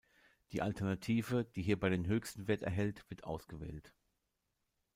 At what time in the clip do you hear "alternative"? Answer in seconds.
0.63-1.45